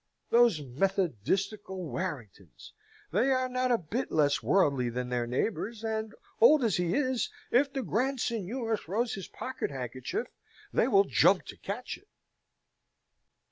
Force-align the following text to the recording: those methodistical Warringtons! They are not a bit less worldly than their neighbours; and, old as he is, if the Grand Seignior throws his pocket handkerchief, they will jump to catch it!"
those 0.31 0.61
methodistical 0.61 1.85
Warringtons! 1.85 2.71
They 3.11 3.29
are 3.29 3.47
not 3.47 3.71
a 3.71 3.77
bit 3.77 4.11
less 4.11 4.41
worldly 4.41 4.89
than 4.89 5.09
their 5.09 5.27
neighbours; 5.27 5.83
and, 5.83 6.15
old 6.39 6.63
as 6.63 6.77
he 6.77 6.95
is, 6.95 7.29
if 7.51 7.71
the 7.71 7.83
Grand 7.83 8.19
Seignior 8.19 8.75
throws 8.77 9.13
his 9.13 9.27
pocket 9.27 9.69
handkerchief, 9.69 10.25
they 10.73 10.87
will 10.87 11.03
jump 11.03 11.45
to 11.45 11.55
catch 11.57 11.99
it!" 11.99 12.07